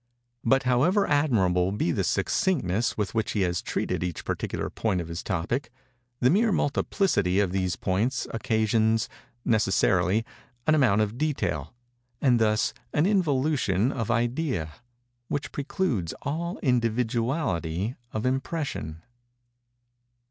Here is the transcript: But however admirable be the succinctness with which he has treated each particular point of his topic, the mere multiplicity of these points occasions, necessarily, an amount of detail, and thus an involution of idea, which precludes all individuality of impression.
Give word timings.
But 0.43 0.63
however 0.63 1.05
admirable 1.05 1.71
be 1.71 1.91
the 1.91 2.03
succinctness 2.03 2.97
with 2.97 3.13
which 3.13 3.33
he 3.33 3.41
has 3.41 3.61
treated 3.61 4.03
each 4.03 4.25
particular 4.25 4.71
point 4.71 4.99
of 4.99 5.09
his 5.09 5.21
topic, 5.21 5.69
the 6.19 6.31
mere 6.31 6.51
multiplicity 6.51 7.39
of 7.39 7.51
these 7.51 7.75
points 7.75 8.25
occasions, 8.33 9.07
necessarily, 9.45 10.25
an 10.65 10.73
amount 10.73 11.01
of 11.01 11.19
detail, 11.19 11.75
and 12.19 12.39
thus 12.39 12.73
an 12.91 13.05
involution 13.05 13.91
of 13.91 14.09
idea, 14.09 14.71
which 15.27 15.51
precludes 15.51 16.15
all 16.23 16.57
individuality 16.63 17.93
of 18.11 18.25
impression. 18.25 19.03